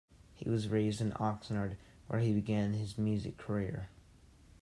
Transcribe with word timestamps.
He 0.33 0.49
was 0.49 0.67
raised 0.67 0.99
in 0.99 1.11
Oxnard, 1.19 1.77
where 2.07 2.21
he 2.21 2.33
began 2.33 2.73
his 2.73 2.97
music 2.97 3.37
career. 3.37 3.89